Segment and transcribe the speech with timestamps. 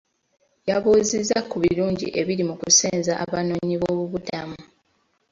[0.69, 4.59] Yabuuzizza ku birungi ebiri mu kusenza Abanoonyiboobubudamu.